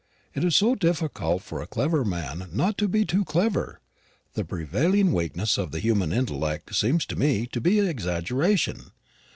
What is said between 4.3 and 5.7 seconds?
The prevailing weakness of